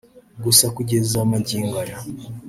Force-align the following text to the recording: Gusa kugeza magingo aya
Gusa 0.43 0.65
kugeza 0.75 1.19
magingo 1.31 1.75
aya 1.83 1.97